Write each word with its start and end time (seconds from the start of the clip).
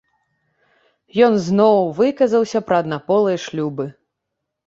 Ён 1.25 1.33
зноў 1.47 1.77
выказаўся 2.01 2.59
пра 2.69 2.79
аднаполыя 2.85 3.37
шлюбы. 3.45 3.85